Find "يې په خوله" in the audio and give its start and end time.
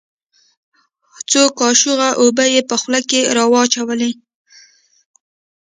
2.53-3.01